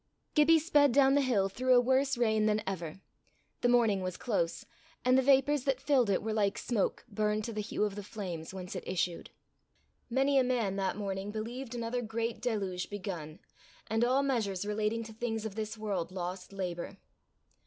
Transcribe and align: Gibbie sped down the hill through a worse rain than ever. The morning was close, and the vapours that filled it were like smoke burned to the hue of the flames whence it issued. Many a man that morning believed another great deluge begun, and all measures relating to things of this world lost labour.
Gibbie 0.33 0.57
sped 0.57 0.91
down 0.93 1.13
the 1.13 1.21
hill 1.21 1.47
through 1.47 1.75
a 1.75 1.79
worse 1.79 2.17
rain 2.17 2.47
than 2.47 2.63
ever. 2.65 3.01
The 3.61 3.69
morning 3.69 4.01
was 4.01 4.17
close, 4.17 4.65
and 5.05 5.15
the 5.15 5.21
vapours 5.21 5.63
that 5.65 5.79
filled 5.79 6.09
it 6.09 6.23
were 6.23 6.33
like 6.33 6.57
smoke 6.57 7.05
burned 7.07 7.43
to 7.43 7.53
the 7.53 7.61
hue 7.61 7.83
of 7.83 7.93
the 7.93 8.01
flames 8.01 8.51
whence 8.51 8.75
it 8.75 8.83
issued. 8.87 9.29
Many 10.09 10.39
a 10.39 10.43
man 10.43 10.75
that 10.77 10.97
morning 10.97 11.29
believed 11.29 11.75
another 11.75 12.01
great 12.01 12.41
deluge 12.41 12.89
begun, 12.89 13.41
and 13.85 14.03
all 14.03 14.23
measures 14.23 14.65
relating 14.65 15.03
to 15.03 15.13
things 15.13 15.45
of 15.45 15.53
this 15.53 15.77
world 15.77 16.11
lost 16.11 16.51
labour. 16.51 16.97